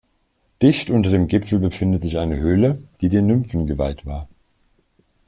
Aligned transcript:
Dicht 0.63 0.89
unter 0.89 1.11
dem 1.11 1.27
Gipfel 1.27 1.59
befindet 1.59 2.01
sich 2.01 2.17
eine 2.17 2.37
Höhle, 2.37 2.81
die 3.01 3.09
den 3.09 3.27
Nymphen 3.27 3.67
geweiht 3.67 4.03
war. 4.03 4.27